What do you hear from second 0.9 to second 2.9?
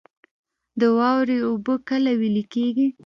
واورې اوبه کله ویلی کیږي؟